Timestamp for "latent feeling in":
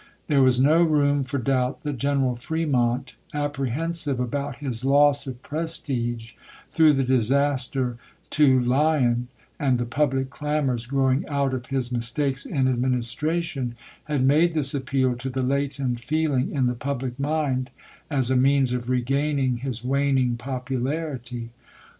15.43-16.65